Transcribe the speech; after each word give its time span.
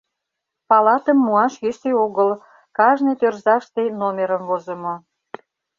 Палатым 0.69 1.17
муаш 1.25 1.53
йӧсӧ 1.63 1.91
огыл, 2.05 2.29
кажне 2.77 3.13
тӧрзаште 3.19 3.81
номерым 3.99 4.43
возымо. 4.49 4.95